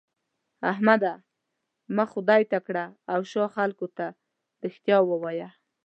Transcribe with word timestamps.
احمده! 0.71 1.13
مخ 1.95 2.07
خدای 2.13 2.41
ته 2.51 2.59
کړه 2.67 2.85
او 3.13 3.21
شا 3.31 3.43
خلګو 3.55 3.87
ته؛ 3.97 4.07
رښتيا 4.63 4.97
ووايه. 5.05 5.49